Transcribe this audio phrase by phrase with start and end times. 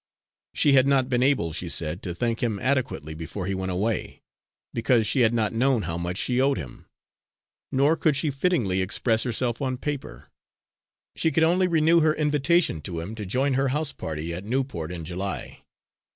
[0.55, 4.23] She had not been able, she said, to thank him adequately before he went away,
[4.73, 6.87] because she had not known how much she owed him;
[7.71, 10.31] nor could she fittingly express herself on paper.
[11.15, 14.91] She could only renew her invitation to him to join her house party at Newport
[14.91, 15.59] in July.